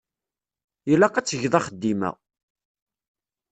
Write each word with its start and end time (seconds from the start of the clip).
Ilaq 0.91 1.15
ad 1.15 1.25
tgeḍ 1.27 1.53
axeddim-a. 1.59 2.11